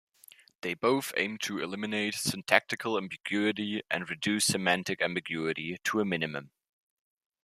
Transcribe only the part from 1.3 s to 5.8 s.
to eliminate syntactical ambiguity and reduce semantic ambiguity